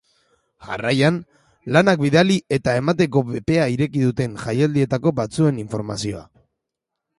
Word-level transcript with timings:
Jarraian, 0.69 1.19
lanak 1.75 2.01
bidali 2.05 2.37
eta 2.57 2.73
izena 2.79 2.83
emateko 2.83 3.23
epea 3.41 3.69
ireki 3.75 4.03
duten 4.07 4.35
jaialdietako 4.47 5.15
batzuen 5.23 5.63
informazioa. 5.69 6.27